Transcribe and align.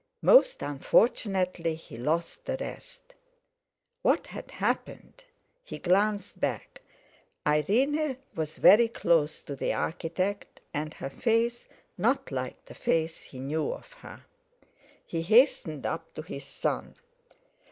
Most 0.23 0.63
unfortunately 0.63 1.75
he 1.75 1.95
lost 1.95 2.45
the 2.45 2.57
rest. 2.59 3.13
What 4.01 4.25
had 4.25 4.49
happened? 4.49 5.25
He 5.63 5.77
glanced 5.77 6.39
back. 6.39 6.81
Irene 7.45 8.17
was 8.33 8.57
very 8.57 8.87
close 8.87 9.41
to 9.43 9.55
the 9.55 9.73
architect, 9.73 10.59
and 10.73 10.95
her 10.95 11.11
face 11.11 11.67
not 11.99 12.31
like 12.31 12.65
the 12.65 12.73
face 12.73 13.25
he 13.25 13.39
knew 13.39 13.71
of 13.71 13.93
her. 13.93 14.25
He 15.05 15.21
hastened 15.21 15.85
up 15.85 16.15
to 16.15 16.23
his 16.23 16.45
son. 16.45 16.95